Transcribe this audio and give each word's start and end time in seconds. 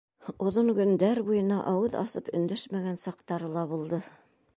Оҙон 0.45 0.69
көндәр 0.77 1.19
буйына 1.27 1.59
ауыҙ 1.71 1.97
асып 1.99 2.31
өндәшмәгән 2.39 2.99
саҡтары 3.03 3.51
ла 3.59 3.67
булды. 3.75 4.01